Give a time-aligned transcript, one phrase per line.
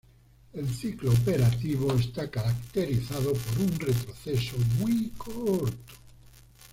[0.53, 5.93] El ciclo operativo está caracterizado por un retroceso muy corto.